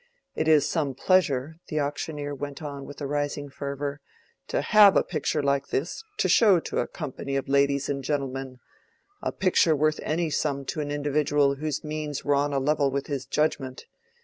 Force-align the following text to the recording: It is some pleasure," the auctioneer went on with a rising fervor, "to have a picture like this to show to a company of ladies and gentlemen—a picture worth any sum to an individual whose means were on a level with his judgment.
It 0.33 0.47
is 0.47 0.67
some 0.67 0.95
pleasure," 0.95 1.57
the 1.67 1.79
auctioneer 1.79 2.33
went 2.33 2.59
on 2.63 2.85
with 2.87 2.99
a 3.01 3.05
rising 3.05 3.49
fervor, 3.51 4.01
"to 4.47 4.63
have 4.63 4.95
a 4.97 5.03
picture 5.03 5.43
like 5.43 5.67
this 5.67 6.03
to 6.17 6.27
show 6.27 6.59
to 6.59 6.79
a 6.79 6.87
company 6.87 7.35
of 7.35 7.47
ladies 7.47 7.87
and 7.87 8.03
gentlemen—a 8.03 9.31
picture 9.33 9.75
worth 9.75 9.99
any 10.01 10.31
sum 10.31 10.65
to 10.73 10.81
an 10.81 10.89
individual 10.89 11.53
whose 11.53 11.83
means 11.83 12.25
were 12.25 12.33
on 12.33 12.51
a 12.51 12.57
level 12.57 12.89
with 12.89 13.05
his 13.05 13.27
judgment. 13.27 13.85